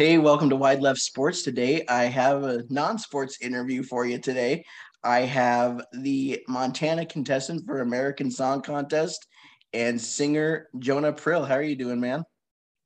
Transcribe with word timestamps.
Hey, 0.00 0.16
welcome 0.16 0.48
to 0.48 0.56
Wide 0.56 0.80
Left 0.80 0.98
Sports. 0.98 1.42
Today, 1.42 1.84
I 1.86 2.04
have 2.04 2.42
a 2.42 2.64
non 2.70 2.96
sports 2.96 3.42
interview 3.42 3.82
for 3.82 4.06
you 4.06 4.16
today. 4.16 4.64
I 5.04 5.18
have 5.18 5.84
the 5.92 6.42
Montana 6.48 7.04
contestant 7.04 7.66
for 7.66 7.82
American 7.82 8.30
Song 8.30 8.62
Contest 8.62 9.26
and 9.74 10.00
singer 10.00 10.70
Jonah 10.78 11.12
Prill. 11.12 11.46
How 11.46 11.56
are 11.56 11.62
you 11.62 11.76
doing, 11.76 12.00
man? 12.00 12.24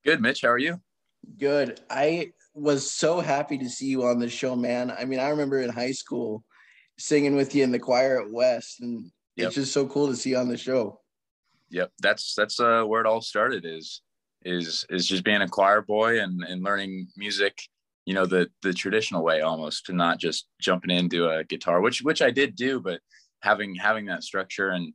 Good, 0.04 0.20
Mitch. 0.20 0.42
How 0.42 0.48
are 0.48 0.58
you? 0.58 0.80
Good. 1.38 1.78
I 1.88 2.32
was 2.52 2.90
so 2.90 3.20
happy 3.20 3.58
to 3.58 3.70
see 3.70 3.86
you 3.86 4.02
on 4.02 4.18
the 4.18 4.28
show, 4.28 4.56
man. 4.56 4.90
I 4.90 5.04
mean, 5.04 5.20
I 5.20 5.28
remember 5.28 5.60
in 5.60 5.70
high 5.70 5.92
school 5.92 6.42
singing 6.98 7.36
with 7.36 7.54
you 7.54 7.62
in 7.62 7.70
the 7.70 7.78
choir 7.78 8.20
at 8.20 8.32
West, 8.32 8.80
and 8.80 9.08
yep. 9.36 9.46
it's 9.46 9.54
just 9.54 9.72
so 9.72 9.86
cool 9.86 10.08
to 10.08 10.16
see 10.16 10.30
you 10.30 10.38
on 10.38 10.48
the 10.48 10.56
show. 10.56 11.00
Yep, 11.70 11.92
that's 12.00 12.34
that's 12.34 12.58
uh, 12.58 12.82
where 12.82 13.02
it 13.02 13.06
all 13.06 13.20
started. 13.20 13.64
Is 13.64 14.00
is 14.44 14.84
is 14.90 15.06
just 15.06 15.24
being 15.24 15.42
a 15.42 15.48
choir 15.48 15.82
boy 15.82 16.20
and 16.20 16.42
and 16.44 16.62
learning 16.62 17.08
music 17.16 17.58
you 18.04 18.14
know 18.14 18.26
the 18.26 18.48
the 18.62 18.72
traditional 18.72 19.24
way 19.24 19.40
almost 19.40 19.86
to 19.86 19.92
not 19.92 20.18
just 20.18 20.46
jumping 20.60 20.90
into 20.90 21.28
a 21.28 21.44
guitar 21.44 21.80
which 21.80 22.02
which 22.02 22.22
I 22.22 22.30
did 22.30 22.54
do 22.54 22.80
but 22.80 23.00
having 23.42 23.74
having 23.74 24.06
that 24.06 24.22
structure 24.22 24.70
and 24.70 24.92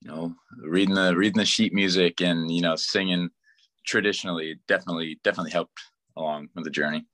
you 0.00 0.10
know 0.10 0.34
reading 0.62 0.94
the 0.94 1.16
reading 1.16 1.38
the 1.38 1.44
sheet 1.44 1.72
music 1.72 2.20
and 2.20 2.50
you 2.50 2.62
know 2.62 2.76
singing 2.76 3.28
traditionally 3.86 4.58
definitely 4.68 5.18
definitely 5.24 5.50
helped 5.50 5.80
along 6.16 6.48
with 6.54 6.64
the 6.64 6.70
journey. 6.70 7.04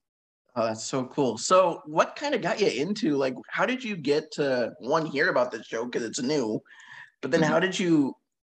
Oh 0.57 0.65
that's 0.65 0.85
so 0.85 1.05
cool. 1.05 1.39
So 1.39 1.83
what 1.87 2.17
kind 2.17 2.35
of 2.35 2.43
got 2.43 2.61
you 2.61 2.69
into 2.69 3.17
like 3.17 3.35
how 3.49 3.65
did 3.65 3.83
you 3.85 3.97
get 3.97 4.33
to 4.33 4.73
one 4.81 5.07
hear 5.07 5.29
about 5.29 5.53
the 5.53 5.63
show 5.63 5.85
because 5.85 6.03
it's 6.03 6.21
new 6.21 6.61
but 7.21 7.31
then 7.31 7.41
mm-hmm. 7.41 7.53
how 7.53 7.61
did 7.61 7.79
you 7.79 8.15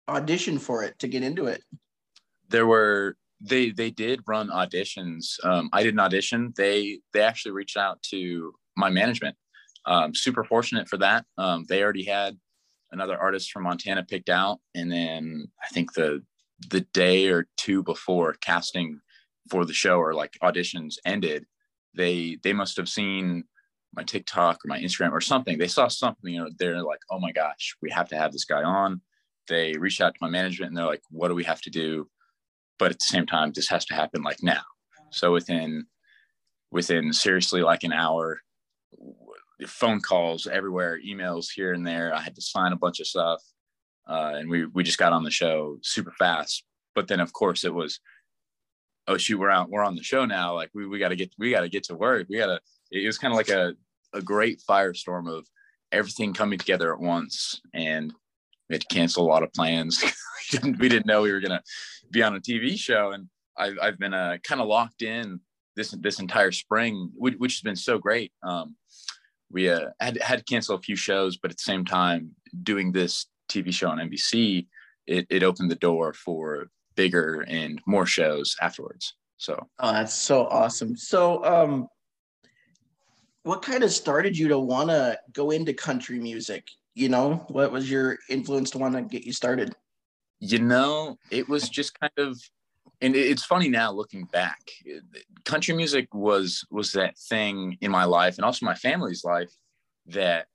audition 0.08 0.58
for 0.58 0.84
it 0.84 0.98
to 1.00 1.08
get 1.08 1.24
into 1.24 1.46
it 1.46 1.62
there 2.52 2.68
were 2.68 3.16
they 3.40 3.72
they 3.72 3.90
did 3.90 4.22
run 4.28 4.50
auditions. 4.50 5.44
Um, 5.44 5.70
I 5.74 5.84
didn't 5.84 6.00
audition. 6.00 6.54
They 6.56 7.00
they 7.14 7.22
actually 7.22 7.54
reached 7.54 7.78
out 7.78 8.02
to 8.12 8.54
my 8.78 8.90
management. 8.90 9.36
Um, 9.86 10.14
super 10.14 10.44
fortunate 10.44 10.88
for 10.88 10.98
that. 10.98 11.26
Um, 11.38 11.66
they 11.68 11.82
already 11.82 12.06
had 12.06 12.38
another 12.92 13.18
artist 13.18 13.52
from 13.52 13.64
Montana 13.64 14.04
picked 14.04 14.30
out, 14.30 14.60
and 14.76 14.92
then 14.92 15.48
I 15.64 15.74
think 15.74 15.94
the 15.94 16.24
the 16.70 16.82
day 16.94 17.30
or 17.30 17.48
two 17.58 17.82
before 17.82 18.36
casting 18.42 19.00
for 19.50 19.66
the 19.66 19.74
show 19.74 19.98
or 19.98 20.14
like 20.14 20.38
auditions 20.44 20.96
ended, 21.06 21.46
they 21.96 22.38
they 22.44 22.54
must 22.54 22.78
have 22.78 22.90
seen 22.90 23.46
my 23.94 24.04
TikTok 24.04 24.64
or 24.64 24.68
my 24.68 24.80
Instagram 24.80 25.12
or 25.12 25.22
something. 25.22 25.58
They 25.58 25.68
saw 25.68 25.88
something, 25.88 26.34
you 26.34 26.40
know, 26.40 26.50
they're 26.58 26.82
like, 26.84 27.02
oh 27.10 27.20
my 27.20 27.32
gosh, 27.32 27.76
we 27.82 27.90
have 27.92 28.08
to 28.10 28.18
have 28.18 28.32
this 28.32 28.46
guy 28.46 28.64
on. 28.64 29.02
They 29.50 29.74
reached 29.74 30.00
out 30.00 30.14
to 30.14 30.20
my 30.22 30.30
management 30.30 30.70
and 30.70 30.78
they're 30.78 30.86
like, 30.86 31.02
what 31.10 31.28
do 31.28 31.36
we 31.36 31.44
have 31.44 31.62
to 31.62 31.70
do? 31.70 32.08
But 32.82 32.90
at 32.90 32.98
the 32.98 33.06
same 33.06 33.28
time 33.28 33.52
this 33.54 33.68
has 33.70 33.86
to 33.86 33.94
happen 33.94 34.24
like 34.24 34.42
now. 34.42 34.64
So 35.12 35.32
within 35.32 35.86
within 36.72 37.14
seriously 37.14 37.62
like 37.62 37.84
an 37.84 37.94
hour 37.94 38.42
phone 39.68 40.02
calls 40.02 40.48
everywhere 40.48 40.98
emails 41.08 41.46
here 41.56 41.74
and 41.74 41.86
there. 41.86 42.12
I 42.12 42.22
had 42.22 42.34
to 42.34 42.42
sign 42.42 42.72
a 42.72 42.76
bunch 42.76 43.00
of 43.00 43.06
stuff 43.06 43.40
uh, 44.10 44.34
and 44.34 44.50
we 44.50 44.66
we 44.66 44.84
just 44.84 44.98
got 44.98 45.14
on 45.14 45.24
the 45.24 45.30
show 45.30 45.78
super 45.84 46.12
fast. 46.18 46.64
But 46.96 47.08
then 47.08 47.20
of 47.20 47.32
course 47.34 47.64
it 47.64 47.74
was 47.74 48.00
oh 49.08 49.18
shoot 49.18 49.38
we're 49.38 49.52
out 49.52 49.70
we're 49.70 49.86
on 49.86 49.96
the 49.96 50.02
show 50.02 50.26
now. 50.26 50.56
Like 50.56 50.72
we, 50.74 50.88
we 50.88 50.98
got 50.98 51.10
to 51.10 51.16
get 51.16 51.32
we 51.38 51.52
got 51.52 51.62
to 51.62 51.70
get 51.70 51.84
to 51.84 51.96
work. 51.96 52.26
We 52.30 52.40
got 52.40 52.48
to 52.48 52.60
it 52.90 53.06
was 53.06 53.20
kind 53.20 53.32
of 53.32 53.38
like 53.38 53.50
a, 53.50 53.76
a 54.12 54.24
great 54.24 54.60
firestorm 54.68 55.30
of 55.32 55.46
everything 55.92 56.34
coming 56.34 56.58
together 56.58 56.92
at 56.92 57.00
once. 57.00 57.62
And 57.76 58.12
we 58.72 58.76
had 58.76 58.82
to 58.82 58.96
cancel 58.96 59.26
a 59.26 59.28
lot 59.28 59.44
of 59.44 59.52
plans 59.54 60.02
we 60.04 60.58
didn't 60.58 60.80
we 60.80 60.90
didn't 60.90 61.06
know 61.06 61.22
we 61.22 61.32
were 61.32 61.42
gonna 61.42 61.62
be 62.10 62.24
on 62.24 62.36
a 62.36 62.40
TV 62.40 62.78
show, 62.78 63.12
and 63.12 63.28
I've 63.58 63.78
I've 63.82 64.00
been 64.00 64.14
uh, 64.14 64.38
kind 64.44 64.62
of 64.62 64.68
locked 64.68 65.02
in 65.02 65.40
this 65.76 65.92
this 65.92 66.20
entire 66.20 66.52
spring, 66.52 67.12
which, 67.16 67.36
which 67.38 67.54
has 67.56 67.62
been 67.62 67.76
so 67.76 67.98
great. 67.98 68.32
Um, 68.44 68.76
we 69.52 69.70
uh, 69.70 69.90
had 70.00 70.22
had 70.22 70.40
to 70.40 70.46
cancel 70.46 70.76
a 70.76 70.82
few 70.82 70.96
shows, 70.96 71.38
but 71.38 71.52
at 71.52 71.58
the 71.58 71.64
same 71.64 71.86
time, 71.86 72.32
doing 72.64 72.92
this 72.92 73.28
TV 73.50 73.74
show 73.74 73.90
on 73.90 73.98
NBC, 73.98 74.68
it 75.08 75.28
it 75.30 75.44
opened 75.44 75.72
the 75.72 75.76
door 75.76 76.14
for 76.14 76.70
bigger 76.96 77.42
and 77.48 77.82
more 77.86 78.06
shows 78.06 78.56
afterwards. 78.62 79.16
So 79.38 79.68
oh, 79.80 79.94
that's 79.94 80.14
so 80.14 80.48
awesome. 80.48 80.96
So 80.96 81.44
um, 81.44 81.88
what 83.44 83.62
kind 83.62 83.84
of 83.84 83.92
started 83.92 84.38
you 84.38 84.48
to 84.50 84.60
want 84.60 84.90
to 84.90 85.20
go 85.34 85.52
into 85.52 85.74
country 85.74 86.20
music? 86.20 86.68
You 86.94 87.10
know, 87.10 87.46
what 87.50 87.72
was 87.72 87.90
your 87.90 88.18
influence 88.30 88.72
to 88.72 88.78
want 88.78 88.96
to 88.96 89.02
get 89.02 89.24
you 89.24 89.34
started? 89.34 89.74
You 90.40 90.60
know, 90.60 91.18
it 91.30 91.48
was 91.48 91.70
just 91.70 91.98
kind 92.00 92.14
of 92.18 92.38
and 93.02 93.16
it's 93.16 93.44
funny 93.44 93.68
now 93.68 93.92
looking 93.92 94.26
back 94.26 94.60
country 95.46 95.74
music 95.74 96.14
was 96.14 96.66
was 96.70 96.92
that 96.94 97.18
thing 97.18 97.78
in 97.82 97.92
my 97.92 98.04
life 98.06 98.38
and 98.38 98.46
also 98.46 98.66
my 98.66 98.76
family's 98.76 99.24
life 99.24 99.52
that 100.08 100.48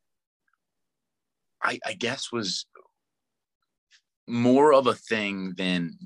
I, 1.62 1.78
I 1.84 1.94
guess 1.94 2.30
was 2.32 2.66
more 4.28 4.72
of 4.72 4.86
a 4.86 4.94
thing 4.94 5.54
than 5.56 5.96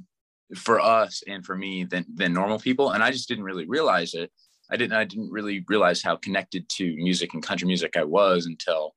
for 0.57 0.81
us 0.81 1.23
and 1.27 1.45
for 1.45 1.57
me 1.57 1.85
than 1.85 2.07
than 2.15 2.33
normal 2.33 2.59
people 2.59 2.91
and 2.91 3.03
i 3.03 3.11
just 3.11 3.29
didn't 3.29 3.45
really 3.45 3.67
realize 3.67 4.15
it 4.15 4.31
i 4.71 4.77
didn't 4.77 4.95
i 4.95 5.05
didn't 5.05 5.31
really 5.31 5.65
realize 5.69 6.03
how 6.03 6.17
connected 6.17 6.69
to 6.69 6.97
music 6.97 7.35
and 7.35 7.43
country 7.43 7.67
music 7.67 7.97
i 7.97 8.05
was 8.05 8.47
until 8.47 8.95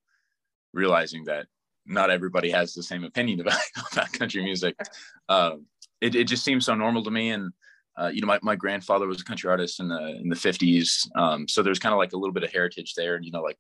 realizing 0.74 1.26
that 1.26 1.48
not 1.86 2.10
everybody 2.10 2.50
has 2.52 2.74
the 2.74 2.84
same 2.84 3.04
opinion 3.04 3.40
about, 3.42 3.60
about 3.92 4.12
country 4.14 4.44
music. 4.44 4.76
Um, 5.30 5.66
it, 6.02 6.16
it 6.16 6.28
just 6.28 6.44
seems 6.44 6.66
so 6.66 6.76
normal 6.76 7.04
to 7.04 7.12
me. 7.12 7.30
And, 7.30 7.52
uh, 7.98 8.08
you 8.14 8.22
know, 8.22 8.28
my, 8.28 8.40
my 8.42 8.56
grandfather 8.56 9.08
was 9.08 9.22
a 9.22 9.26
country 9.26 9.50
artist 9.50 9.80
in 9.80 9.88
the, 9.88 10.18
in 10.22 10.30
the 10.30 10.36
fifties. 10.36 11.10
Um, 11.16 11.48
so 11.48 11.62
there's 11.62 11.80
kind 11.80 11.94
of 11.94 12.00
like 12.00 12.14
a 12.14 12.18
little 12.18 12.34
bit 12.34 12.44
of 12.44 12.52
heritage 12.52 12.94
there. 12.96 13.16
And, 13.16 13.26
you 13.26 13.32
know, 13.32 13.42
like 13.42 13.58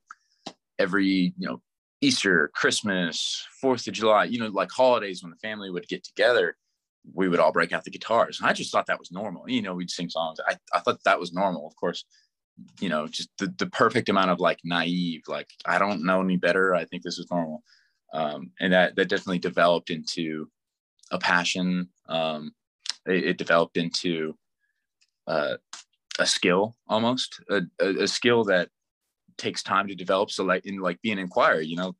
every, 0.79 1.33
you 1.37 1.47
know, 1.47 1.61
Easter, 2.01 2.51
Christmas, 2.53 3.47
4th 3.63 3.87
of 3.87 3.93
July, 3.93 4.25
you 4.25 4.39
know, 4.39 4.47
like 4.47 4.71
holidays 4.71 5.23
when 5.23 5.29
the 5.29 5.37
family 5.37 5.69
would 5.69 5.87
get 5.87 6.03
together, 6.03 6.57
we 7.13 7.29
would 7.29 7.39
all 7.39 7.53
break 7.53 7.71
out 7.71 7.85
the 7.85 7.91
guitars. 7.91 8.39
And 8.39 8.49
I 8.49 8.53
just 8.53 8.71
thought 8.71 8.87
that 8.87 8.99
was 8.99 9.11
normal. 9.11 9.49
You 9.49 9.61
know, 9.61 9.73
we'd 9.73 9.89
sing 9.89 10.09
songs. 10.09 10.39
I, 10.45 10.55
I 10.73 10.79
thought 10.79 10.99
that 11.05 11.19
was 11.19 11.33
normal. 11.33 11.65
Of 11.67 11.75
course, 11.75 12.03
you 12.79 12.89
know, 12.89 13.07
just 13.07 13.29
the, 13.37 13.53
the 13.57 13.67
perfect 13.67 14.09
amount 14.09 14.31
of 14.31 14.39
like 14.39 14.59
naive, 14.63 15.23
like, 15.27 15.47
I 15.65 15.79
don't 15.79 16.05
know 16.05 16.21
any 16.21 16.37
better. 16.37 16.75
I 16.75 16.85
think 16.85 17.03
this 17.03 17.17
is 17.17 17.31
normal 17.31 17.63
um, 18.13 18.51
and 18.59 18.71
that 18.71 18.95
that 18.95 19.09
definitely 19.09 19.39
developed 19.39 19.89
into 19.89 20.47
a 21.11 21.17
passion. 21.17 21.89
Um, 22.07 22.53
it, 23.05 23.23
it, 23.25 23.37
developed 23.37 23.75
into 23.75 24.37
uh, 25.27 25.55
a 26.19 26.25
skill 26.25 26.75
almost 26.87 27.41
a, 27.49 27.61
a, 27.81 28.03
a, 28.03 28.07
skill 28.07 28.45
that 28.45 28.69
takes 29.37 29.63
time 29.63 29.87
to 29.87 29.95
develop. 29.95 30.31
So 30.31 30.43
like 30.43 30.65
in 30.65 30.77
like 30.77 31.01
being 31.01 31.17
in 31.17 31.27
choir, 31.27 31.59
you 31.59 31.75
know, 31.75 31.95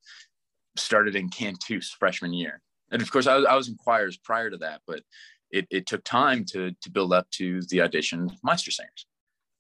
started 0.78 1.16
in 1.16 1.30
Cantus 1.30 1.90
freshman 1.90 2.34
year, 2.34 2.62
and 2.92 3.02
of 3.02 3.12
course 3.12 3.28
I 3.28 3.36
was 3.36 3.46
I 3.46 3.56
was 3.56 3.68
in 3.68 3.76
choirs 3.76 4.18
prior 4.18 4.50
to 4.50 4.58
that, 4.58 4.82
but 4.88 5.02
it, 5.52 5.68
it 5.72 5.88
took 5.88 6.04
time 6.04 6.46
to 6.46 6.72
to 6.82 6.92
build 6.92 7.12
up 7.12 7.30
to 7.32 7.62
the 7.64 7.82
audition 7.82 8.30
Meistersingers, 8.46 9.06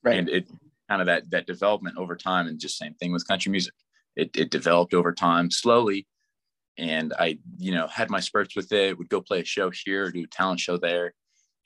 right? 0.03 0.19
And 0.19 0.29
it 0.29 0.47
kind 0.89 1.01
of 1.01 1.07
that 1.07 1.29
that 1.31 1.47
development 1.47 1.97
over 1.97 2.15
time, 2.15 2.47
and 2.47 2.59
just 2.59 2.77
same 2.77 2.93
thing 2.95 3.11
with 3.11 3.27
country 3.27 3.51
music. 3.51 3.73
It, 4.15 4.35
it 4.37 4.51
developed 4.51 4.93
over 4.93 5.11
time 5.11 5.49
slowly 5.49 6.05
and 6.77 7.13
I, 7.17 7.37
you 7.57 7.71
know, 7.71 7.87
had 7.87 8.09
my 8.09 8.19
spurts 8.19 8.55
with 8.55 8.71
it. 8.71 8.97
Would 8.97 9.09
go 9.09 9.21
play 9.21 9.41
a 9.41 9.45
show 9.45 9.71
here, 9.71 10.11
do 10.11 10.23
a 10.23 10.27
talent 10.27 10.59
show 10.59 10.77
there, 10.77 11.13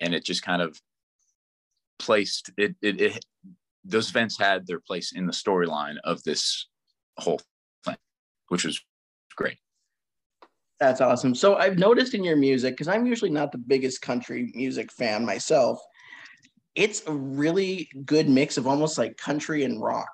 and 0.01 0.13
it 0.13 0.25
just 0.25 0.43
kind 0.43 0.61
of 0.61 0.79
placed 1.99 2.51
it. 2.57 2.75
It, 2.81 3.01
it 3.01 3.25
those 3.83 4.09
events 4.09 4.37
had 4.37 4.67
their 4.67 4.81
place 4.81 5.13
in 5.13 5.25
the 5.25 5.31
storyline 5.31 5.95
of 6.03 6.21
this 6.23 6.67
whole 7.17 7.39
thing, 7.85 7.95
which 8.49 8.65
was 8.65 8.81
great. 9.35 9.57
That's 10.79 11.01
awesome. 11.01 11.33
So 11.33 11.55
I've 11.55 11.79
noticed 11.79 12.13
in 12.13 12.23
your 12.23 12.35
music, 12.35 12.73
because 12.73 12.89
I'm 12.89 13.05
usually 13.05 13.31
not 13.31 13.51
the 13.51 13.57
biggest 13.57 14.01
country 14.01 14.51
music 14.53 14.91
fan 14.91 15.25
myself, 15.25 15.79
it's 16.77 17.01
a 17.07 17.11
really 17.11 17.89
good 18.05 18.29
mix 18.29 18.57
of 18.57 18.67
almost 18.67 18.97
like 18.97 19.17
country 19.17 19.63
and 19.63 19.81
rock, 19.81 20.13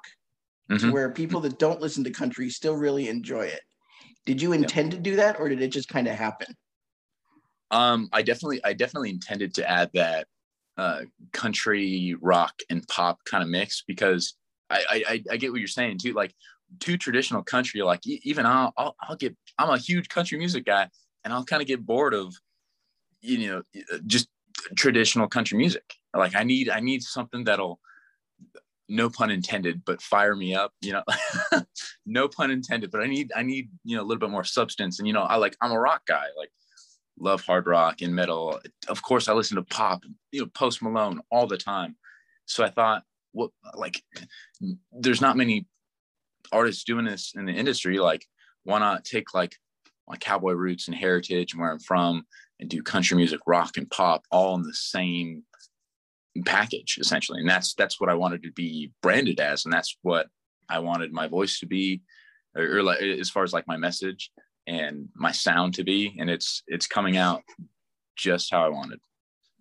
mm-hmm. 0.72 0.92
where 0.92 1.12
people 1.12 1.42
that 1.42 1.60
don't 1.60 1.82
listen 1.82 2.04
to 2.06 2.10
country 2.10 2.50
still 2.50 2.76
really 2.76 3.10
enjoy 3.10 3.42
it. 3.42 3.62
Did 4.26 4.42
you 4.42 4.54
intend 4.54 4.92
to 4.92 4.98
do 4.98 5.18
that, 5.18 5.40
or 5.40 5.50
did 5.50 5.62
it 5.62 5.68
just 5.68 5.90
kind 5.90 6.08
of 6.08 6.16
happen? 6.16 6.56
Um, 7.70 8.08
I 8.14 8.22
definitely, 8.22 8.64
I 8.64 8.72
definitely 8.72 9.10
intended 9.10 9.54
to 9.56 9.70
add 9.70 9.90
that 9.94 10.28
uh, 10.78 11.02
country, 11.34 12.16
rock, 12.22 12.54
and 12.70 12.88
pop 12.88 13.20
kind 13.26 13.44
of 13.44 13.50
mix 13.50 13.84
because 13.86 14.36
I, 14.70 15.04
I, 15.08 15.24
I 15.32 15.38
get 15.38 15.52
what 15.52 15.60
you're 15.60 15.68
saying 15.68 15.98
too. 15.98 16.14
Like 16.14 16.34
too 16.80 16.98
traditional 16.98 17.44
country, 17.44 17.82
like 17.82 18.00
even 18.06 18.46
I'll, 18.46 18.72
I'll, 18.78 18.96
I'll 19.02 19.16
get, 19.18 19.36
I'm 19.58 19.70
a 19.70 19.78
huge 19.78 20.08
country 20.08 20.38
music 20.38 20.66
guy, 20.66 20.88
and 21.26 21.34
I'll 21.34 21.44
kind 21.44 21.62
of 21.62 21.68
get 21.68 21.86
bored 21.86 22.14
of, 22.14 22.34
you 23.22 23.48
know, 23.50 23.64
just 24.08 24.30
traditional 24.78 25.28
country 25.28 25.58
music. 25.58 25.84
Like 26.14 26.36
I 26.36 26.44
need, 26.44 26.70
I 26.70 26.80
need 26.80 27.04
something 27.04 27.44
that'll 27.46 27.80
no 28.90 29.10
pun 29.10 29.32
intended, 29.32 29.84
but 29.86 30.02
fire 30.02 30.36
me 30.36 30.54
up, 30.54 30.74
you 30.82 30.94
know, 30.94 31.04
no 32.06 32.28
pun 32.28 32.52
intended, 32.52 32.92
but 32.92 33.02
I 33.02 33.08
need, 33.08 33.32
I 33.36 33.42
need, 33.42 33.70
you 33.84 33.96
know, 33.96 34.04
a 34.04 34.06
little 34.06 34.20
bit 34.20 34.30
more 34.30 34.44
substance. 34.44 35.00
And, 35.00 35.08
you 35.08 35.14
know, 35.14 35.22
I 35.22 35.38
like, 35.38 35.56
I'm 35.62 35.72
a 35.72 35.80
rock 35.80 36.02
guy, 36.06 36.26
like 36.38 36.52
love 37.20 37.42
hard 37.42 37.66
rock 37.66 38.02
and 38.02 38.14
metal. 38.14 38.60
Of 38.88 39.02
course 39.02 39.28
I 39.28 39.34
listen 39.34 39.56
to 39.56 39.64
pop, 39.64 40.04
you 40.32 40.42
know, 40.42 40.48
post 40.48 40.82
Malone 40.82 41.22
all 41.32 41.48
the 41.48 41.58
time. 41.58 41.96
So 42.46 42.64
I 42.64 42.70
thought 42.70 43.04
what 43.34 43.52
like 43.76 44.02
there's 44.92 45.22
not 45.22 45.38
many 45.38 45.66
artists 46.52 46.84
doing 46.84 47.06
this 47.06 47.34
in 47.36 47.46
the 47.46 47.52
industry 47.52 48.00
like 48.00 48.26
why 48.64 48.80
not 48.80 49.04
take 49.04 49.34
like 49.34 49.56
my 50.08 50.16
cowboy 50.18 50.54
roots 50.54 50.88
and 50.88 50.96
heritage 50.96 51.52
and 51.52 51.62
where 51.62 51.72
i'm 51.72 51.80
from 51.80 52.24
and 52.60 52.70
do 52.70 52.82
country 52.82 53.18
music 53.18 53.42
rock 53.46 53.76
and 53.78 53.90
pop 53.90 54.24
all 54.32 54.56
in 54.56 54.62
the 54.62 54.74
same 54.74 55.44
package 56.46 56.98
essentially. 57.00 57.40
And 57.40 57.50
that's 57.50 57.74
that's 57.76 58.00
what 58.02 58.10
i 58.10 58.14
wanted 58.14 58.44
to 58.44 58.52
be 58.52 58.92
branded 59.02 59.40
as. 59.40 59.66
And 59.66 59.74
that's 59.74 59.98
what 60.02 60.28
i 60.70 60.80
wanted 60.80 61.12
my 61.12 61.28
voice 61.28 61.60
to 61.60 61.66
be 61.66 62.02
or, 62.56 62.78
or 62.78 62.84
like 62.84 63.02
as 63.02 63.30
far 63.30 63.44
as 63.44 63.54
like 63.54 63.68
my 63.68 63.78
message 63.78 64.32
and 64.66 65.10
my 65.16 65.32
sound 65.32 65.76
to 65.76 65.84
be. 65.84 66.16
And 66.20 66.30
it's 66.30 66.64
it's 66.68 66.88
coming 66.88 67.18
out 67.18 67.44
just 68.16 68.52
how 68.52 68.64
i 68.64 68.70
wanted. 68.70 69.00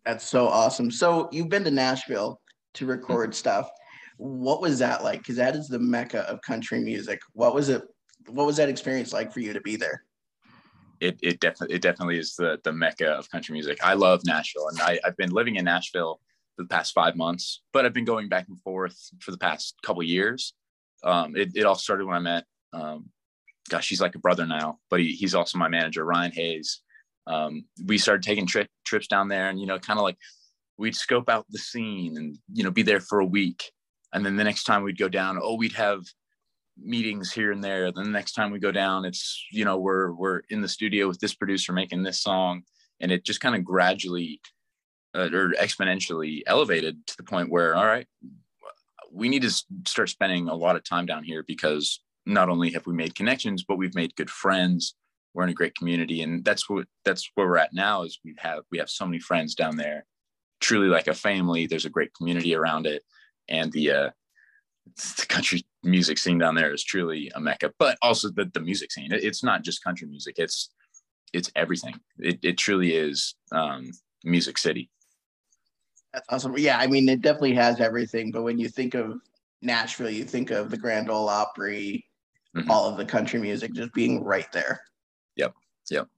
That's 0.04 0.26
so 0.26 0.48
awesome. 0.48 0.90
So 0.90 1.28
you've 1.30 1.48
been 1.48 1.64
to 1.64 1.70
nashville 1.70 2.40
to 2.74 2.86
record 2.86 3.30
mm-hmm. 3.30 3.34
stuff. 3.34 3.70
What 4.16 4.60
was 4.60 4.78
that 4.78 5.04
like? 5.04 5.20
Because 5.20 5.36
that 5.36 5.56
is 5.56 5.68
the 5.68 5.78
mecca 5.78 6.20
of 6.22 6.40
country 6.42 6.80
music. 6.80 7.20
What 7.32 7.54
was 7.54 7.68
it 7.68 7.82
what 8.28 8.46
was 8.46 8.56
that 8.56 8.68
experience 8.68 9.12
like 9.12 9.32
for 9.32 9.40
you 9.40 9.52
to 9.52 9.60
be 9.60 9.76
there? 9.76 10.04
It, 11.00 11.18
it 11.20 11.40
definitely 11.40 11.76
it 11.76 11.82
definitely 11.82 12.18
is 12.18 12.36
the 12.36 12.58
the 12.64 12.72
mecca 12.72 13.08
of 13.08 13.30
country 13.30 13.52
music. 13.52 13.78
I 13.82 13.94
love 13.94 14.22
nashville 14.24 14.68
and 14.68 14.80
I, 14.80 15.00
i've 15.04 15.16
been 15.16 15.30
living 15.30 15.56
in 15.56 15.64
nashville 15.64 16.20
the 16.58 16.64
past 16.64 16.92
five 16.92 17.16
months, 17.16 17.62
but 17.72 17.84
I've 17.84 17.94
been 17.94 18.04
going 18.04 18.28
back 18.28 18.46
and 18.48 18.60
forth 18.60 19.10
for 19.20 19.30
the 19.30 19.38
past 19.38 19.74
couple 19.82 20.02
years. 20.02 20.54
Um, 21.02 21.34
it, 21.36 21.52
it 21.54 21.64
all 21.64 21.74
started 21.74 22.06
when 22.06 22.16
I 22.16 22.20
met, 22.20 22.44
um, 22.72 23.10
gosh, 23.68 23.88
he's 23.88 24.00
like 24.00 24.14
a 24.14 24.20
brother 24.20 24.46
now, 24.46 24.78
but 24.90 25.00
he, 25.00 25.12
he's 25.12 25.34
also 25.34 25.58
my 25.58 25.68
manager, 25.68 26.04
Ryan 26.04 26.32
Hayes. 26.32 26.80
Um, 27.26 27.64
we 27.86 27.98
started 27.98 28.22
taking 28.22 28.46
tri- 28.46 28.68
trips 28.84 29.06
down 29.06 29.28
there 29.28 29.48
and, 29.48 29.60
you 29.60 29.66
know, 29.66 29.78
kind 29.78 29.98
of 29.98 30.02
like 30.02 30.18
we'd 30.76 30.96
scope 30.96 31.28
out 31.28 31.46
the 31.50 31.58
scene 31.58 32.16
and, 32.16 32.38
you 32.52 32.64
know, 32.64 32.70
be 32.70 32.82
there 32.82 33.00
for 33.00 33.20
a 33.20 33.26
week. 33.26 33.70
And 34.12 34.26
then 34.26 34.36
the 34.36 34.44
next 34.44 34.64
time 34.64 34.82
we'd 34.82 34.98
go 34.98 35.08
down, 35.08 35.38
oh, 35.40 35.54
we'd 35.54 35.72
have 35.72 36.02
meetings 36.76 37.32
here 37.32 37.52
and 37.52 37.62
there. 37.62 37.90
Then 37.92 38.04
the 38.04 38.10
next 38.10 38.32
time 38.32 38.50
we 38.50 38.58
go 38.58 38.72
down, 38.72 39.04
it's, 39.04 39.46
you 39.50 39.64
know, 39.64 39.78
we're, 39.78 40.12
we're 40.12 40.42
in 40.50 40.60
the 40.60 40.68
studio 40.68 41.08
with 41.08 41.20
this 41.20 41.34
producer 41.34 41.72
making 41.72 42.02
this 42.02 42.20
song. 42.20 42.62
And 43.00 43.10
it 43.10 43.24
just 43.24 43.40
kind 43.40 43.54
of 43.54 43.64
gradually 43.64 44.40
uh, 45.14 45.28
or 45.32 45.52
exponentially 45.60 46.42
elevated 46.46 47.06
to 47.06 47.16
the 47.16 47.22
point 47.22 47.50
where 47.50 47.74
all 47.74 47.86
right 47.86 48.06
we 49.12 49.28
need 49.28 49.42
to 49.42 49.50
start 49.86 50.08
spending 50.08 50.48
a 50.48 50.54
lot 50.54 50.74
of 50.74 50.84
time 50.84 51.06
down 51.06 51.22
here 51.22 51.44
because 51.46 52.00
not 52.24 52.48
only 52.48 52.70
have 52.70 52.86
we 52.86 52.94
made 52.94 53.14
connections 53.14 53.62
but 53.62 53.76
we've 53.76 53.94
made 53.94 54.16
good 54.16 54.30
friends. 54.30 54.94
We're 55.34 55.44
in 55.44 55.50
a 55.50 55.54
great 55.54 55.74
community. 55.74 56.22
And 56.22 56.44
that's 56.44 56.68
what 56.68 56.86
that's 57.04 57.30
where 57.34 57.46
we're 57.46 57.58
at 57.58 57.74
now 57.74 58.02
is 58.02 58.18
we 58.24 58.34
have 58.38 58.64
we 58.70 58.78
have 58.78 58.90
so 58.90 59.06
many 59.06 59.18
friends 59.18 59.54
down 59.54 59.76
there. 59.76 60.06
Truly 60.60 60.88
like 60.88 61.08
a 61.08 61.14
family. 61.14 61.66
There's 61.66 61.84
a 61.84 61.90
great 61.90 62.14
community 62.14 62.54
around 62.54 62.86
it. 62.86 63.02
And 63.48 63.72
the 63.72 63.90
uh 63.90 64.10
the 65.18 65.26
country 65.28 65.62
music 65.82 66.18
scene 66.18 66.38
down 66.38 66.54
there 66.54 66.72
is 66.72 66.82
truly 66.82 67.30
a 67.34 67.40
mecca 67.40 67.72
but 67.78 67.98
also 68.02 68.30
the, 68.30 68.50
the 68.52 68.60
music 68.60 68.92
scene. 68.92 69.10
It's 69.12 69.42
not 69.42 69.62
just 69.62 69.84
country 69.84 70.06
music. 70.08 70.36
It's 70.38 70.70
it's 71.32 71.50
everything. 71.56 71.98
It, 72.18 72.38
it 72.42 72.58
truly 72.58 72.94
is 72.94 73.34
um 73.52 73.90
music 74.24 74.58
city 74.58 74.90
that's 76.12 76.26
awesome. 76.28 76.54
Yeah, 76.58 76.78
I 76.78 76.86
mean, 76.86 77.08
it 77.08 77.22
definitely 77.22 77.54
has 77.54 77.80
everything. 77.80 78.30
But 78.30 78.42
when 78.42 78.58
you 78.58 78.68
think 78.68 78.94
of 78.94 79.20
Nashville, 79.62 80.10
you 80.10 80.24
think 80.24 80.50
of 80.50 80.70
the 80.70 80.76
Grand 80.76 81.10
Ole 81.10 81.28
Opry, 81.28 82.06
mm-hmm. 82.56 82.70
all 82.70 82.88
of 82.88 82.96
the 82.96 83.04
country 83.04 83.40
music 83.40 83.72
just 83.72 83.92
being 83.94 84.22
right 84.22 84.50
there. 84.52 84.80
Yep. 85.36 85.54
Yep. 85.90 86.08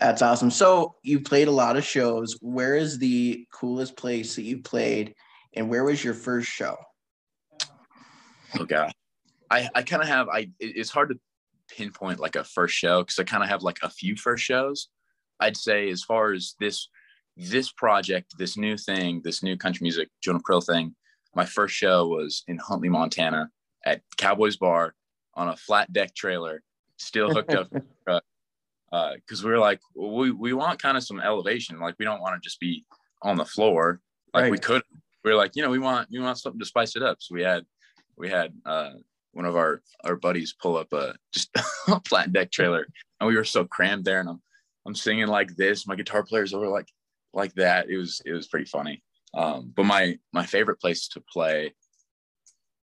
That's 0.00 0.22
awesome. 0.22 0.50
So 0.50 0.96
you 1.02 1.20
played 1.20 1.48
a 1.48 1.52
lot 1.52 1.76
of 1.76 1.84
shows. 1.84 2.36
Where 2.40 2.74
is 2.74 2.98
the 2.98 3.46
coolest 3.52 3.96
place 3.96 4.34
that 4.34 4.42
you 4.42 4.60
played, 4.60 5.14
and 5.52 5.68
where 5.68 5.84
was 5.84 6.02
your 6.02 6.14
first 6.14 6.48
show? 6.48 6.76
Oh 8.58 8.64
God, 8.64 8.92
I 9.50 9.68
I 9.74 9.82
kind 9.82 10.02
of 10.02 10.08
have 10.08 10.28
I. 10.28 10.50
It's 10.58 10.90
hard 10.90 11.10
to 11.10 11.20
pinpoint 11.68 12.18
like 12.18 12.34
a 12.34 12.42
first 12.42 12.74
show 12.74 13.02
because 13.02 13.18
I 13.20 13.24
kind 13.24 13.44
of 13.44 13.48
have 13.48 13.62
like 13.62 13.78
a 13.82 13.90
few 13.90 14.16
first 14.16 14.42
shows. 14.42 14.88
I'd 15.38 15.56
say 15.56 15.88
as 15.90 16.02
far 16.02 16.32
as 16.32 16.54
this 16.58 16.88
this 17.36 17.70
project, 17.72 18.34
this 18.38 18.56
new 18.56 18.76
thing, 18.76 19.20
this 19.24 19.42
new 19.42 19.56
country 19.56 19.84
music 19.84 20.08
Jonah 20.22 20.40
Prill 20.40 20.64
thing, 20.64 20.94
my 21.34 21.44
first 21.44 21.74
show 21.74 22.06
was 22.06 22.44
in 22.46 22.58
Huntley, 22.58 22.88
Montana 22.88 23.50
at 23.84 24.02
Cowboys 24.16 24.56
Bar 24.56 24.94
on 25.34 25.48
a 25.48 25.56
flat 25.56 25.92
deck 25.92 26.14
trailer, 26.14 26.62
still 26.96 27.32
hooked 27.32 27.54
up 27.54 27.68
because 27.70 28.22
uh, 28.92 29.44
we 29.44 29.50
were 29.50 29.58
like, 29.58 29.80
we, 29.96 30.30
we 30.30 30.52
want 30.52 30.80
kind 30.80 30.96
of 30.96 31.02
some 31.02 31.20
elevation. 31.20 31.80
Like 31.80 31.96
we 31.98 32.04
don't 32.04 32.20
want 32.20 32.40
to 32.40 32.46
just 32.46 32.60
be 32.60 32.84
on 33.22 33.36
the 33.36 33.44
floor. 33.44 34.00
Like 34.32 34.42
right. 34.42 34.50
we 34.50 34.58
could, 34.58 34.82
we 35.24 35.30
were 35.30 35.36
like, 35.36 35.52
you 35.54 35.62
know, 35.62 35.70
we 35.70 35.78
want, 35.78 36.08
we 36.10 36.20
want 36.20 36.38
something 36.38 36.60
to 36.60 36.66
spice 36.66 36.96
it 36.96 37.02
up. 37.02 37.18
So 37.20 37.34
we 37.34 37.42
had, 37.42 37.64
we 38.16 38.30
had 38.30 38.52
uh, 38.64 38.90
one 39.32 39.44
of 39.44 39.56
our, 39.56 39.82
our 40.04 40.16
buddies 40.16 40.54
pull 40.60 40.76
up 40.76 40.92
a 40.92 41.14
just 41.32 41.50
a 41.88 42.00
flat 42.06 42.32
deck 42.32 42.52
trailer 42.52 42.86
and 43.20 43.28
we 43.28 43.36
were 43.36 43.44
so 43.44 43.64
crammed 43.64 44.04
there 44.04 44.20
and 44.20 44.28
I'm, 44.28 44.40
I'm 44.86 44.94
singing 44.94 45.26
like 45.26 45.56
this. 45.56 45.86
My 45.86 45.96
guitar 45.96 46.22
player's 46.22 46.54
over 46.54 46.68
like, 46.68 46.88
like 47.34 47.54
that. 47.54 47.90
It 47.90 47.96
was 47.96 48.22
it 48.24 48.32
was 48.32 48.46
pretty 48.46 48.66
funny. 48.66 49.02
Um, 49.34 49.72
but 49.74 49.84
my 49.84 50.18
my 50.32 50.46
favorite 50.46 50.80
place 50.80 51.08
to 51.08 51.20
play, 51.20 51.74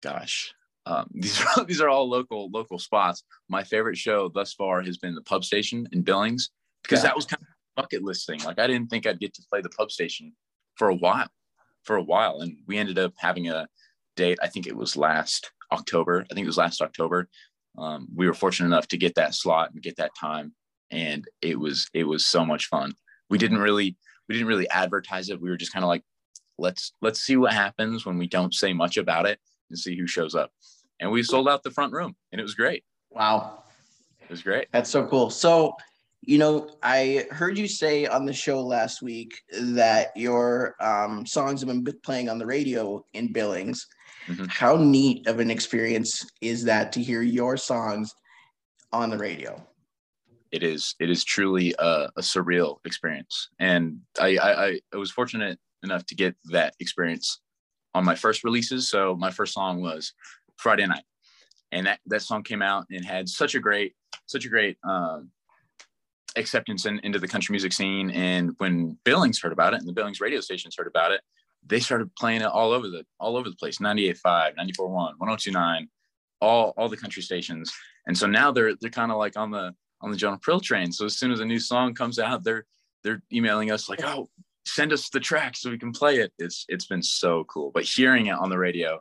gosh, 0.02 0.52
um, 0.86 1.08
these 1.14 1.40
are 1.40 1.64
these 1.64 1.80
are 1.80 1.88
all 1.88 2.08
local 2.08 2.50
local 2.50 2.78
spots. 2.78 3.22
My 3.48 3.64
favorite 3.64 3.96
show 3.96 4.28
thus 4.28 4.52
far 4.52 4.82
has 4.82 4.98
been 4.98 5.14
the 5.14 5.22
pub 5.22 5.44
station 5.44 5.88
in 5.92 6.02
Billings 6.02 6.50
because 6.82 7.00
yeah. 7.00 7.08
that 7.08 7.16
was 7.16 7.26
kind 7.26 7.42
of 7.42 7.48
a 7.48 7.82
bucket 7.82 8.02
list 8.02 8.26
thing. 8.26 8.40
Like 8.44 8.58
I 8.58 8.66
didn't 8.66 8.88
think 8.88 9.06
I'd 9.06 9.20
get 9.20 9.34
to 9.34 9.42
play 9.50 9.60
the 9.60 9.70
pub 9.70 9.90
station 9.90 10.32
for 10.76 10.88
a 10.88 10.94
while, 10.94 11.28
for 11.84 11.96
a 11.96 12.02
while, 12.02 12.40
and 12.40 12.56
we 12.66 12.78
ended 12.78 12.98
up 12.98 13.12
having 13.16 13.48
a 13.48 13.68
date. 14.16 14.38
I 14.42 14.48
think 14.48 14.66
it 14.66 14.76
was 14.76 14.96
last 14.96 15.50
October. 15.70 16.26
I 16.30 16.34
think 16.34 16.44
it 16.44 16.48
was 16.48 16.58
last 16.58 16.82
October. 16.82 17.28
Um, 17.78 18.08
we 18.14 18.26
were 18.26 18.34
fortunate 18.34 18.66
enough 18.66 18.88
to 18.88 18.98
get 18.98 19.14
that 19.14 19.34
slot 19.34 19.72
and 19.72 19.82
get 19.82 19.96
that 19.96 20.12
time, 20.18 20.54
and 20.90 21.24
it 21.40 21.58
was 21.58 21.88
it 21.94 22.04
was 22.04 22.26
so 22.26 22.44
much 22.44 22.66
fun. 22.66 22.92
We 23.30 23.38
didn't 23.38 23.58
really 23.58 23.96
we 24.28 24.34
didn't 24.34 24.48
really 24.48 24.68
advertise 24.70 25.28
it. 25.28 25.40
We 25.40 25.50
were 25.50 25.56
just 25.56 25.72
kind 25.72 25.84
of 25.84 25.88
like, 25.88 26.02
let's 26.58 26.92
let's 27.02 27.20
see 27.20 27.36
what 27.36 27.52
happens 27.52 28.06
when 28.06 28.18
we 28.18 28.26
don't 28.26 28.54
say 28.54 28.72
much 28.72 28.96
about 28.96 29.26
it 29.26 29.38
and 29.70 29.78
see 29.78 29.96
who 29.96 30.06
shows 30.06 30.34
up. 30.34 30.50
And 31.00 31.10
we 31.10 31.22
sold 31.22 31.48
out 31.48 31.62
the 31.62 31.70
front 31.70 31.92
room, 31.92 32.14
and 32.30 32.40
it 32.40 32.42
was 32.44 32.54
great. 32.54 32.84
Wow, 33.10 33.64
it 34.20 34.30
was 34.30 34.42
great. 34.42 34.68
That's 34.72 34.90
so 34.90 35.06
cool. 35.06 35.30
So, 35.30 35.76
you 36.20 36.38
know, 36.38 36.70
I 36.82 37.26
heard 37.30 37.58
you 37.58 37.66
say 37.66 38.06
on 38.06 38.24
the 38.24 38.32
show 38.32 38.62
last 38.62 39.02
week 39.02 39.32
that 39.60 40.16
your 40.16 40.76
um, 40.80 41.26
songs 41.26 41.60
have 41.60 41.68
been 41.68 41.84
playing 42.04 42.28
on 42.28 42.38
the 42.38 42.46
radio 42.46 43.04
in 43.14 43.32
Billings. 43.32 43.86
Mm-hmm. 44.28 44.44
How 44.48 44.76
neat 44.76 45.26
of 45.26 45.40
an 45.40 45.50
experience 45.50 46.24
is 46.40 46.62
that 46.64 46.92
to 46.92 47.02
hear 47.02 47.22
your 47.22 47.56
songs 47.56 48.14
on 48.92 49.10
the 49.10 49.18
radio? 49.18 49.66
It 50.52 50.62
is 50.62 50.94
it 51.00 51.10
is 51.10 51.24
truly 51.24 51.74
a, 51.78 52.10
a 52.16 52.20
surreal 52.20 52.78
experience. 52.84 53.48
And 53.58 54.00
I, 54.20 54.36
I 54.38 54.80
i 54.92 54.96
was 54.96 55.10
fortunate 55.10 55.58
enough 55.82 56.06
to 56.06 56.14
get 56.14 56.36
that 56.50 56.74
experience 56.78 57.40
on 57.94 58.04
my 58.04 58.14
first 58.14 58.44
releases. 58.44 58.88
So 58.88 59.16
my 59.16 59.30
first 59.30 59.54
song 59.54 59.82
was 59.82 60.12
friday 60.56 60.86
night. 60.86 61.04
And 61.72 61.86
that 61.86 62.00
that 62.06 62.22
song 62.22 62.42
came 62.42 62.62
out 62.62 62.86
and 62.90 63.04
had 63.04 63.28
such 63.28 63.54
a 63.54 63.60
great 63.60 63.94
such 64.26 64.44
a 64.44 64.48
great 64.48 64.76
um, 64.84 65.30
acceptance 66.36 66.86
in, 66.86 67.00
into 67.00 67.18
the 67.18 67.28
country 67.28 67.52
music 67.52 67.72
scene. 67.72 68.10
And 68.10 68.52
when 68.58 68.98
billings 69.04 69.40
heard 69.40 69.52
about 69.52 69.74
it 69.74 69.80
and 69.80 69.88
the 69.88 69.92
billings 69.92 70.20
radio 70.20 70.40
stations 70.40 70.74
heard 70.76 70.86
about 70.86 71.12
it 71.12 71.22
they 71.64 71.80
started 71.80 72.14
playing 72.16 72.40
it 72.40 72.46
all 72.46 72.72
over 72.72 72.88
the 72.88 73.04
all 73.18 73.36
over 73.36 73.48
the 73.48 73.56
place. 73.56 73.78
98.5 73.78 74.56
94.1 74.56 74.90
1029 74.90 75.88
all 76.40 76.74
all 76.76 76.88
the 76.88 76.96
country 76.96 77.22
stations. 77.22 77.72
And 78.06 78.16
so 78.18 78.26
now 78.26 78.50
they're 78.52 78.74
they're 78.80 78.90
kind 78.90 79.12
of 79.12 79.18
like 79.18 79.36
on 79.36 79.50
the 79.50 79.74
on 80.02 80.10
the 80.10 80.16
Jonah 80.16 80.38
Prill 80.38 80.62
train. 80.62 80.92
So 80.92 81.04
as 81.06 81.16
soon 81.16 81.32
as 81.32 81.40
a 81.40 81.44
new 81.44 81.58
song 81.58 81.94
comes 81.94 82.18
out, 82.18 82.44
they're 82.44 82.66
they're 83.04 83.22
emailing 83.32 83.70
us 83.70 83.88
like, 83.88 84.02
"Oh, 84.04 84.28
send 84.64 84.92
us 84.92 85.08
the 85.08 85.20
track 85.20 85.56
so 85.56 85.70
we 85.70 85.78
can 85.78 85.92
play 85.92 86.16
it." 86.16 86.32
It's 86.38 86.64
it's 86.68 86.86
been 86.86 87.02
so 87.02 87.44
cool. 87.44 87.70
But 87.72 87.84
hearing 87.84 88.26
it 88.26 88.34
on 88.34 88.50
the 88.50 88.58
radio 88.58 89.00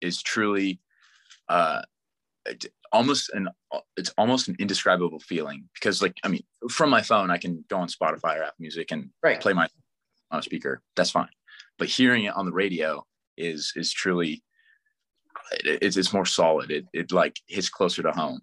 is 0.00 0.22
truly 0.22 0.80
uh 1.48 1.82
almost 2.92 3.30
an 3.32 3.48
it's 3.96 4.12
almost 4.18 4.48
an 4.48 4.56
indescribable 4.58 5.20
feeling 5.20 5.68
because 5.74 6.02
like 6.02 6.16
I 6.24 6.28
mean, 6.28 6.44
from 6.70 6.90
my 6.90 7.02
phone 7.02 7.30
I 7.30 7.38
can 7.38 7.64
go 7.68 7.78
on 7.78 7.88
Spotify 7.88 8.38
or 8.38 8.44
Apple 8.44 8.54
Music 8.58 8.90
and 8.90 9.10
right. 9.22 9.40
play 9.40 9.52
my 9.52 9.68
on 10.30 10.40
a 10.40 10.42
speaker. 10.42 10.82
That's 10.96 11.10
fine. 11.10 11.28
But 11.78 11.88
hearing 11.88 12.24
it 12.24 12.34
on 12.34 12.46
the 12.46 12.52
radio 12.52 13.04
is 13.36 13.72
is 13.76 13.92
truly 13.92 14.42
it's, 15.64 15.96
it's 15.96 16.12
more 16.12 16.26
solid. 16.26 16.70
It, 16.70 16.86
it 16.92 17.12
like 17.12 17.38
hits 17.46 17.68
closer 17.68 18.02
to 18.02 18.12
home. 18.12 18.40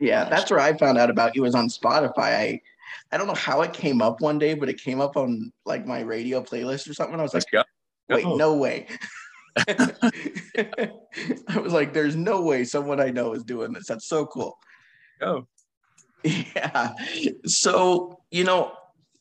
Yeah, 0.00 0.24
that's 0.24 0.50
where 0.50 0.60
I 0.60 0.76
found 0.76 0.98
out 0.98 1.10
about 1.10 1.36
you 1.36 1.42
was 1.42 1.54
on 1.54 1.68
Spotify. 1.68 2.18
I 2.18 2.60
I 3.12 3.16
don't 3.16 3.26
know 3.26 3.34
how 3.34 3.62
it 3.62 3.72
came 3.72 4.00
up 4.02 4.20
one 4.20 4.38
day, 4.38 4.54
but 4.54 4.68
it 4.68 4.80
came 4.80 5.00
up 5.00 5.16
on 5.16 5.52
like 5.64 5.86
my 5.86 6.00
radio 6.00 6.42
playlist 6.42 6.88
or 6.88 6.94
something. 6.94 7.18
I 7.18 7.22
was 7.22 7.34
like, 7.34 7.44
wait, 8.08 8.24
oh. 8.24 8.36
no 8.36 8.54
way. 8.56 8.86
I 9.56 10.90
was 11.56 11.72
like, 11.72 11.92
there's 11.92 12.16
no 12.16 12.42
way 12.42 12.64
someone 12.64 13.00
I 13.00 13.10
know 13.10 13.32
is 13.32 13.44
doing 13.44 13.72
this. 13.72 13.86
That's 13.86 14.06
so 14.06 14.26
cool. 14.26 14.56
Oh. 15.20 15.46
Yeah. 16.22 16.92
So, 17.46 18.20
you 18.30 18.44
know, 18.44 18.72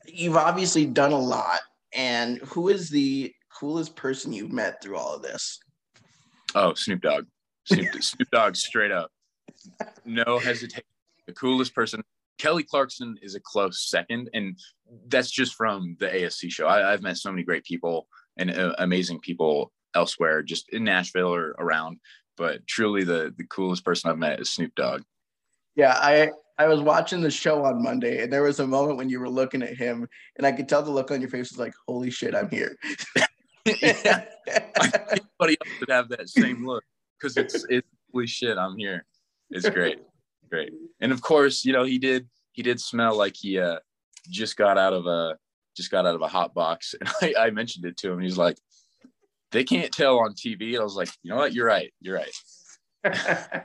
you've 0.05 0.37
obviously 0.37 0.85
done 0.85 1.11
a 1.11 1.19
lot. 1.19 1.61
And 1.93 2.37
who 2.39 2.69
is 2.69 2.89
the 2.89 3.33
coolest 3.53 3.95
person 3.95 4.33
you've 4.33 4.51
met 4.51 4.81
through 4.83 4.97
all 4.97 5.15
of 5.15 5.21
this? 5.21 5.59
Oh, 6.55 6.73
Snoop 6.73 7.01
Dogg. 7.01 7.25
Snoop, 7.65 7.87
Snoop 8.03 8.29
Dogg, 8.31 8.55
straight 8.55 8.91
up. 8.91 9.11
No 10.09 10.39
hesitation. 10.39 10.83
The 11.27 11.33
coolest 11.33 11.75
person. 11.75 12.03
Kelly 12.39 12.63
Clarkson 12.63 13.17
is 13.21 13.35
a 13.35 13.39
close 13.39 13.87
second, 13.89 14.29
and 14.33 14.57
that's 15.07 15.29
just 15.29 15.53
from 15.53 15.95
the 15.99 16.07
ASC 16.07 16.49
show. 16.49 16.67
I, 16.67 16.89
have 16.91 17.03
met 17.03 17.17
so 17.17 17.29
many 17.29 17.43
great 17.43 17.63
people 17.63 18.07
and 18.37 18.49
uh, 18.49 18.73
amazing 18.79 19.19
people 19.19 19.71
elsewhere, 19.93 20.41
just 20.41 20.69
in 20.69 20.83
Nashville 20.83 21.33
or 21.33 21.51
around. 21.59 21.97
But 22.37 22.65
truly, 22.65 23.03
the 23.03 23.33
the 23.37 23.43
coolest 23.45 23.85
person 23.85 24.09
I've 24.09 24.17
met 24.17 24.39
is 24.39 24.49
Snoop 24.49 24.73
Dogg. 24.75 25.03
Yeah, 25.75 25.93
I 25.95 26.31
I 26.57 26.67
was 26.67 26.81
watching 26.81 27.21
the 27.21 27.29
show 27.29 27.63
on 27.63 27.83
Monday, 27.83 28.23
and 28.23 28.33
there 28.33 28.43
was 28.43 28.59
a 28.59 28.67
moment 28.67 28.97
when 28.97 29.09
you 29.09 29.19
were 29.19 29.29
looking 29.29 29.61
at 29.61 29.75
him, 29.75 30.07
and 30.37 30.47
I 30.47 30.51
could 30.51 30.67
tell 30.67 30.81
the 30.81 30.89
look 30.89 31.11
on 31.11 31.21
your 31.21 31.29
face 31.29 31.51
was 31.51 31.59
like, 31.59 31.73
"Holy 31.87 32.09
shit, 32.09 32.33
I'm 32.33 32.49
here." 32.49 32.77
yeah. 33.65 34.25
Anybody 35.11 35.57
else 35.61 35.79
would 35.79 35.89
have 35.89 36.09
that 36.09 36.29
same 36.29 36.65
look 36.65 36.83
because 37.19 37.37
it's 37.37 37.63
it's 37.69 37.87
holy 38.11 38.25
shit, 38.25 38.57
I'm 38.57 38.75
here. 38.77 39.05
It's 39.49 39.69
great, 39.69 39.99
great. 40.49 40.71
And 40.99 41.11
of 41.11 41.21
course, 41.21 41.65
you 41.65 41.73
know 41.73 41.83
he 41.83 41.97
did 41.97 42.27
he 42.51 42.61
did 42.61 42.79
smell 42.79 43.17
like 43.17 43.35
he 43.35 43.59
uh, 43.59 43.79
just 44.29 44.57
got 44.57 44.77
out 44.77 44.93
of 44.93 45.07
a 45.07 45.37
just 45.75 45.91
got 45.91 46.05
out 46.05 46.15
of 46.15 46.21
a 46.21 46.27
hot 46.27 46.53
box, 46.53 46.95
and 46.99 47.09
I, 47.21 47.47
I 47.47 47.49
mentioned 47.51 47.85
it 47.85 47.97
to 47.97 48.11
him. 48.11 48.19
He's 48.19 48.37
like, 48.37 48.57
"They 49.51 49.63
can't 49.63 49.91
tell 49.91 50.19
on 50.19 50.33
TV." 50.33 50.79
I 50.79 50.83
was 50.83 50.95
like, 50.95 51.09
"You 51.23 51.31
know 51.31 51.37
what? 51.37 51.53
You're 51.53 51.67
right. 51.67 51.93
You're 52.01 52.15
right." 52.15 52.31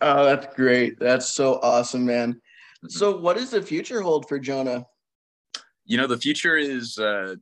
oh, 0.00 0.24
that's 0.24 0.54
great. 0.56 0.98
That's 0.98 1.28
so 1.28 1.60
awesome, 1.62 2.04
man. 2.04 2.34
Mm-hmm. 2.34 2.88
So, 2.88 3.16
what 3.16 3.36
does 3.36 3.50
the 3.50 3.62
future 3.62 4.02
hold 4.02 4.28
for 4.28 4.38
Jonah? 4.38 4.86
You 5.84 5.98
know, 5.98 6.06
the 6.06 6.18
future 6.18 6.56
is 6.56 6.98
uh, 6.98 7.36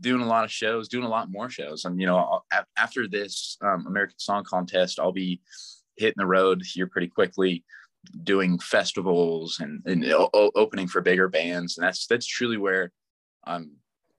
doing 0.00 0.20
a 0.20 0.26
lot 0.26 0.44
of 0.44 0.52
shows, 0.52 0.88
doing 0.88 1.04
a 1.04 1.08
lot 1.08 1.30
more 1.30 1.48
shows. 1.48 1.84
And, 1.84 2.00
you 2.00 2.06
know, 2.06 2.42
after 2.76 3.08
this 3.08 3.56
um, 3.62 3.86
American 3.86 4.18
Song 4.18 4.44
Contest, 4.44 4.98
I'll 4.98 5.12
be 5.12 5.40
hitting 5.96 6.14
the 6.16 6.26
road 6.26 6.62
here 6.64 6.86
pretty 6.86 7.08
quickly 7.08 7.64
doing 8.22 8.58
festivals 8.58 9.60
and, 9.60 9.82
and 9.86 10.04
o- 10.12 10.52
opening 10.54 10.86
for 10.86 11.00
bigger 11.00 11.28
bands. 11.28 11.78
And 11.78 11.86
that's, 11.86 12.06
that's 12.06 12.26
truly 12.26 12.56
where 12.56 12.92
I'm, 13.44 13.72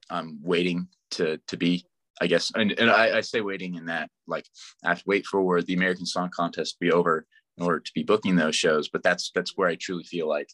I'm 0.09 0.39
waiting 0.41 0.87
to, 1.11 1.39
to 1.47 1.57
be, 1.57 1.85
I 2.19 2.27
guess. 2.27 2.51
And, 2.55 2.71
and 2.79 2.89
I, 2.89 3.17
I 3.17 3.21
say 3.21 3.41
waiting 3.41 3.75
in 3.75 3.85
that, 3.85 4.09
like 4.27 4.45
I 4.83 4.89
have 4.89 4.99
to 4.99 5.05
wait 5.07 5.25
for 5.25 5.61
the 5.61 5.75
American 5.75 6.05
Song 6.05 6.29
Contest 6.35 6.73
to 6.73 6.79
be 6.79 6.91
over 6.91 7.25
in 7.57 7.63
order 7.63 7.79
to 7.79 7.91
be 7.93 8.03
booking 8.03 8.35
those 8.35 8.55
shows. 8.55 8.89
But 8.89 9.03
that's, 9.03 9.31
that's 9.35 9.55
where 9.55 9.69
I 9.69 9.75
truly 9.75 10.03
feel 10.03 10.27
like 10.27 10.49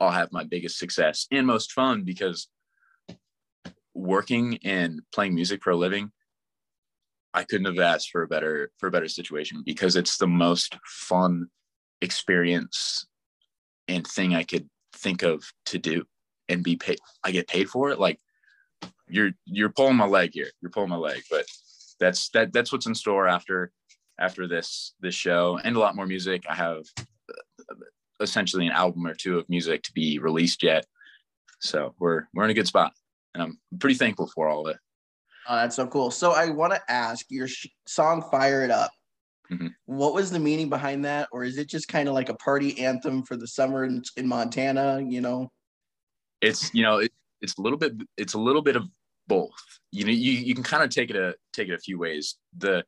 I'll 0.00 0.10
have 0.10 0.32
my 0.32 0.44
biggest 0.44 0.78
success 0.78 1.26
and 1.32 1.46
most 1.46 1.72
fun 1.72 2.04
because 2.04 2.48
working 3.94 4.58
and 4.64 5.00
playing 5.12 5.34
music 5.34 5.62
for 5.62 5.70
a 5.70 5.76
living, 5.76 6.12
I 7.38 7.44
couldn't 7.44 7.66
have 7.66 7.78
asked 7.78 8.10
for 8.10 8.22
a 8.22 8.26
better 8.26 8.72
for 8.78 8.88
a 8.88 8.90
better 8.90 9.06
situation 9.06 9.62
because 9.64 9.94
it's 9.94 10.16
the 10.16 10.26
most 10.26 10.76
fun 10.84 11.46
experience 12.02 13.06
and 13.86 14.04
thing 14.04 14.34
I 14.34 14.42
could 14.42 14.68
think 14.92 15.22
of 15.22 15.44
to 15.66 15.78
do 15.78 16.04
and 16.48 16.64
be 16.64 16.74
paid. 16.74 16.98
I 17.22 17.30
get 17.30 17.46
paid 17.46 17.68
for 17.68 17.90
it. 17.90 18.00
Like 18.00 18.18
you're 19.08 19.30
you're 19.44 19.70
pulling 19.70 19.94
my 19.94 20.06
leg 20.06 20.30
here. 20.34 20.50
You're 20.60 20.72
pulling 20.72 20.90
my 20.90 20.96
leg, 20.96 21.22
but 21.30 21.46
that's 22.00 22.28
that 22.30 22.52
that's 22.52 22.72
what's 22.72 22.86
in 22.86 22.94
store 22.96 23.28
after 23.28 23.70
after 24.18 24.48
this 24.48 24.94
this 25.00 25.14
show 25.14 25.60
and 25.62 25.76
a 25.76 25.78
lot 25.78 25.94
more 25.94 26.06
music. 26.06 26.42
I 26.48 26.56
have 26.56 26.82
uh, 26.98 27.74
essentially 28.18 28.66
an 28.66 28.72
album 28.72 29.06
or 29.06 29.14
two 29.14 29.38
of 29.38 29.48
music 29.48 29.84
to 29.84 29.92
be 29.92 30.18
released 30.18 30.64
yet. 30.64 30.86
So 31.60 31.94
we're 32.00 32.24
we're 32.34 32.44
in 32.44 32.50
a 32.50 32.54
good 32.54 32.66
spot 32.66 32.94
and 33.32 33.42
I'm 33.44 33.78
pretty 33.78 33.96
thankful 33.96 34.26
for 34.26 34.48
all 34.48 34.66
of 34.66 34.74
it. 34.74 34.80
Oh, 35.48 35.56
that's 35.56 35.76
so 35.76 35.86
cool. 35.86 36.10
So 36.10 36.32
I 36.32 36.50
want 36.50 36.74
to 36.74 36.80
ask 36.88 37.26
your 37.30 37.48
sh- 37.48 37.68
song 37.86 38.22
"Fire 38.30 38.64
It 38.64 38.70
Up." 38.70 38.90
Mm-hmm. 39.50 39.68
What 39.86 40.12
was 40.12 40.30
the 40.30 40.38
meaning 40.38 40.68
behind 40.68 41.04
that, 41.06 41.28
or 41.32 41.42
is 41.42 41.56
it 41.56 41.68
just 41.68 41.88
kind 41.88 42.06
of 42.06 42.14
like 42.14 42.28
a 42.28 42.34
party 42.34 42.78
anthem 42.84 43.22
for 43.22 43.36
the 43.36 43.46
summer 43.46 43.84
in, 43.84 44.02
in 44.18 44.28
Montana? 44.28 45.00
You 45.02 45.22
know, 45.22 45.50
it's 46.42 46.72
you 46.74 46.82
know 46.82 46.98
it, 46.98 47.12
it's 47.40 47.56
a 47.56 47.62
little 47.62 47.78
bit 47.78 47.94
it's 48.18 48.34
a 48.34 48.38
little 48.38 48.62
bit 48.62 48.76
of 48.76 48.84
both. 49.26 49.50
You 49.90 50.04
know, 50.04 50.12
you, 50.12 50.32
you 50.32 50.54
can 50.54 50.64
kind 50.64 50.82
of 50.82 50.90
take 50.90 51.08
it 51.08 51.16
a 51.16 51.34
take 51.54 51.68
it 51.68 51.74
a 51.74 51.78
few 51.78 51.98
ways. 51.98 52.36
The 52.58 52.84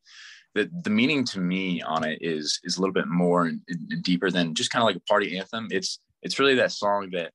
the 0.55 0.71
the 0.83 0.90
meaning 0.90 1.25
to 1.26 1.40
me 1.40 1.81
on 1.81 2.05
it 2.05 2.19
is 2.21 2.61
is 2.64 2.76
a 2.76 2.81
little 2.81 2.93
bit 2.93 3.07
more 3.07 3.47
and, 3.47 3.62
and 3.69 4.02
deeper 4.02 4.31
than 4.31 4.55
just 4.55 4.71
kind 4.71 4.83
of 4.83 4.87
like 4.87 4.97
a 4.97 5.00
party 5.00 5.38
anthem. 5.38 5.69
It's 5.71 5.99
it's 6.23 6.38
really 6.38 6.57
that 6.57 6.73
song 6.73 7.11
that 7.12 7.33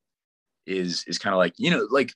is 0.68 1.04
is 1.08 1.18
kind 1.18 1.34
of 1.34 1.38
like 1.38 1.54
you 1.58 1.72
know 1.72 1.88
like 1.90 2.14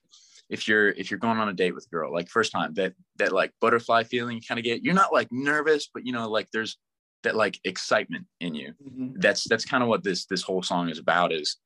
if 0.50 0.66
you're 0.66 0.90
if 0.90 1.10
you're 1.10 1.18
going 1.18 1.38
on 1.38 1.48
a 1.48 1.52
date 1.52 1.74
with 1.74 1.86
a 1.86 1.94
girl 1.94 2.12
like 2.12 2.28
first 2.28 2.52
time 2.52 2.74
that 2.74 2.92
that 3.16 3.32
like 3.32 3.52
butterfly 3.60 4.02
feeling 4.02 4.36
you 4.36 4.42
kind 4.46 4.58
of 4.58 4.64
get 4.64 4.84
you're 4.84 4.92
not 4.94 5.12
like 5.12 5.28
nervous 5.30 5.88
but 5.92 6.04
you 6.04 6.12
know 6.12 6.28
like 6.28 6.48
there's 6.52 6.76
that 7.22 7.36
like 7.36 7.58
excitement 7.64 8.26
in 8.40 8.54
you 8.54 8.74
mm-hmm. 8.84 9.08
that's 9.16 9.44
that's 9.44 9.64
kind 9.64 9.82
of 9.82 9.88
what 9.88 10.02
this 10.02 10.26
this 10.26 10.42
whole 10.42 10.62
song 10.62 10.88
is 10.88 10.98
about 10.98 11.32
is 11.32 11.56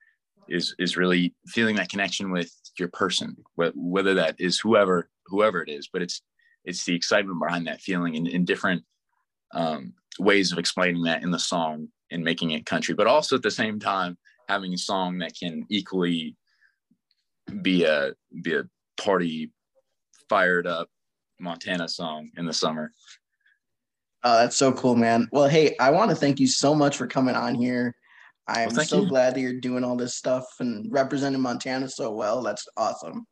is 0.49 0.75
is 0.79 0.97
really 0.97 1.35
feeling 1.47 1.77
that 1.77 1.89
connection 1.89 2.31
with 2.31 2.53
your 2.79 2.89
person 2.89 3.35
whether 3.57 4.15
that 4.15 4.37
is 4.39 4.61
whoever 4.61 5.09
whoever 5.27 5.63
it 5.63 5.69
is 5.69 5.89
but 5.93 6.03
it's 6.03 6.23
it's 6.65 6.85
the 6.85 6.95
excitement 6.95 7.41
behind 7.41 7.67
that 7.67 7.81
feeling 7.81 8.15
in, 8.15 8.27
in 8.27 8.45
different 8.45 8.83
um, 9.53 9.93
ways 10.19 10.51
of 10.51 10.59
explaining 10.59 11.03
that 11.03 11.23
in 11.23 11.31
the 11.31 11.39
song 11.39 11.89
and 12.11 12.23
making 12.23 12.51
it 12.51 12.67
country 12.67 12.95
but 12.95 13.07
also 13.07 13.37
at 13.37 13.43
the 13.43 13.51
same 13.51 13.79
time 13.79 14.19
having 14.49 14.75
a 14.75 14.79
song 14.79 15.19
that 15.19 15.35
can 15.39 15.65
equally 15.71 16.37
be 17.63 17.85
a 17.85 18.13
be 18.43 18.55
a 18.55 18.65
party 18.97 19.51
fired 20.29 20.67
up 20.67 20.89
Montana 21.41 21.89
song 21.89 22.31
in 22.37 22.47
the 22.47 22.53
summer. 22.53 22.93
Oh, 24.23 24.39
that's 24.39 24.57
so 24.57 24.73
cool, 24.73 24.97
man. 24.97 25.29
Well, 25.33 25.49
hey, 25.49 25.77
I 25.79 25.91
want 25.91 26.11
to 26.11 26.17
thank 26.17 26.41
you 26.41 26.47
so 26.47 26.75
much 26.75 26.97
for 26.97 27.07
coming 27.07 27.35
on 27.35 27.55
here. 27.55 27.95
I'm 28.47 28.75
well, 28.75 28.85
so 28.85 29.03
you. 29.03 29.09
glad 29.09 29.35
that 29.35 29.41
you're 29.41 29.61
doing 29.61 29.85
all 29.85 29.97
this 29.97 30.15
stuff 30.15 30.47
and 30.61 30.91
representing 30.91 31.41
Montana 31.41 31.89
so 31.89 32.11
well. 32.11 32.43
That's 32.43 32.67
awesome. 32.77 33.27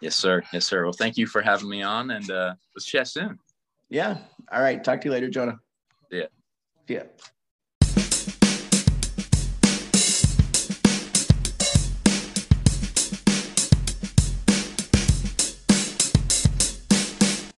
Yes, 0.00 0.16
sir. 0.16 0.42
Yes, 0.52 0.66
sir. 0.66 0.84
Well, 0.84 0.92
thank 0.92 1.16
you 1.16 1.26
for 1.26 1.40
having 1.40 1.68
me 1.68 1.82
on 1.82 2.10
and 2.10 2.30
uh, 2.30 2.54
let's 2.74 2.84
chat 2.84 3.08
soon. 3.08 3.38
Yeah. 3.88 4.18
All 4.52 4.60
right. 4.60 4.82
Talk 4.82 5.00
to 5.02 5.08
you 5.08 5.12
later, 5.12 5.30
Jonah. 5.30 5.58
Yeah. 6.10 6.26
Yeah. 6.88 7.04